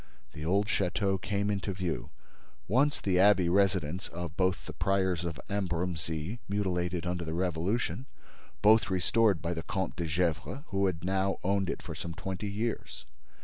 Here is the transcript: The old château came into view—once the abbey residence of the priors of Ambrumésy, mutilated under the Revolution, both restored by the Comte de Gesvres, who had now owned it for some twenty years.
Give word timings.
The 0.33 0.43
old 0.43 0.65
château 0.65 1.21
came 1.21 1.51
into 1.51 1.73
view—once 1.73 2.99
the 3.01 3.19
abbey 3.19 3.49
residence 3.49 4.07
of 4.07 4.35
the 4.35 4.73
priors 4.73 5.23
of 5.23 5.39
Ambrumésy, 5.47 6.39
mutilated 6.49 7.05
under 7.05 7.23
the 7.23 7.35
Revolution, 7.35 8.07
both 8.63 8.89
restored 8.89 9.43
by 9.43 9.53
the 9.53 9.61
Comte 9.61 9.97
de 9.97 10.07
Gesvres, 10.07 10.63
who 10.69 10.87
had 10.87 11.03
now 11.03 11.37
owned 11.43 11.69
it 11.69 11.83
for 11.83 11.93
some 11.93 12.15
twenty 12.15 12.49
years. 12.49 13.05